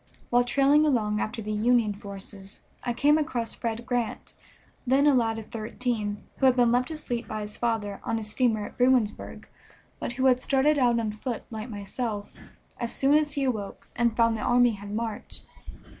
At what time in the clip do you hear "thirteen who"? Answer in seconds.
5.51-6.47